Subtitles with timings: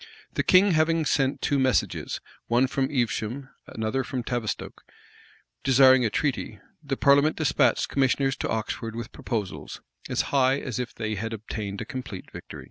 [0.33, 4.81] The king having sent two messages, one from Evesham,[*] another from Tavistoke,[]
[5.63, 9.79] desiring a treaty, the parliament despatched commissioners to Oxford with proposals,
[10.09, 12.59] as high as if they had obtained a complete victory.